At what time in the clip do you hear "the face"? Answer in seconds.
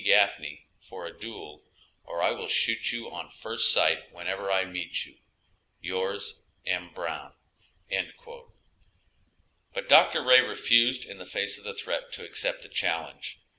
11.19-11.59